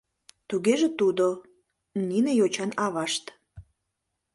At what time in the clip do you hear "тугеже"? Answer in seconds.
0.49-0.89